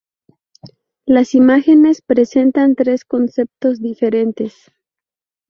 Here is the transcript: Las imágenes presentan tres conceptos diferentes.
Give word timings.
Las 1.05 1.35
imágenes 1.35 2.01
presentan 2.01 2.73
tres 2.75 3.05
conceptos 3.05 3.79
diferentes. 3.83 4.71